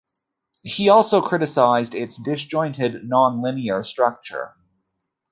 [0.63, 4.55] He also criticized its disjointed, non-linear structure.